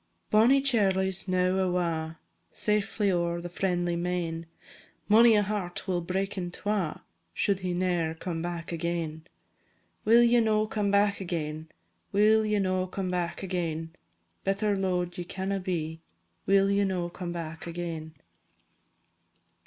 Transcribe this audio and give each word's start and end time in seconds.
Bonnie 0.31 0.61
Charlie 0.63 1.11
's 1.11 1.27
now 1.27 1.59
awa', 1.59 2.17
Safely 2.51 3.11
ower 3.11 3.39
the 3.39 3.49
friendly 3.49 3.95
main; 3.95 4.47
Mony 5.07 5.35
a 5.35 5.43
heart 5.43 5.87
will 5.87 6.01
break 6.01 6.39
in 6.39 6.49
twa 6.49 7.03
Should 7.35 7.59
he 7.59 7.75
ne'er 7.75 8.15
come 8.15 8.41
back 8.41 8.71
again. 8.71 9.27
Will 10.03 10.23
ye 10.23 10.39
no 10.39 10.65
come 10.65 10.89
back 10.89 11.21
again? 11.21 11.69
Will 12.11 12.43
ye 12.43 12.57
no 12.57 12.87
come 12.87 13.11
back 13.11 13.43
again? 13.43 13.91
Better 14.43 14.75
lo'ed 14.75 15.19
ye 15.19 15.23
canna 15.23 15.59
be 15.59 16.01
Will 16.47 16.71
ye 16.71 16.83
no 16.83 17.07
come 17.07 17.31
back 17.31 17.67
again? 17.67 18.15